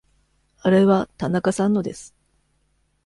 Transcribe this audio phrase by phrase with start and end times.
[0.61, 2.15] あれは田中さんのです。